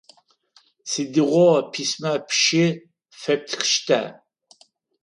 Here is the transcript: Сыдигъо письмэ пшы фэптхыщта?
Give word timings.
Сыдигъо 0.89 1.49
письмэ 1.71 2.13
пшы 2.27 2.65
фэптхыщта? 3.21 4.01